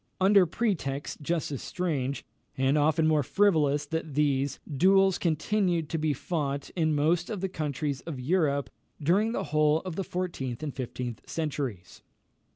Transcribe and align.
Upon 0.19 0.33
pretexts 0.47 1.15
just 1.21 1.51
as 1.51 1.61
strange, 1.61 2.25
and 2.57 2.75
often 2.75 3.05
more 3.05 3.21
frivolous 3.21 3.85
that 3.85 4.15
these, 4.15 4.59
duels 4.65 5.19
continued 5.19 5.89
to 5.89 5.99
be 5.99 6.11
fought 6.11 6.71
in 6.71 6.95
most 6.95 7.29
of 7.29 7.39
the 7.39 7.47
countries 7.49 8.01
of 8.01 8.19
Europe 8.19 8.71
during 8.99 9.31
the 9.31 9.43
whole 9.53 9.81
of 9.81 9.97
the 9.97 10.03
fourteenth 10.03 10.63
and 10.63 10.73
fifteenth 10.73 11.29
centuries. 11.29 12.01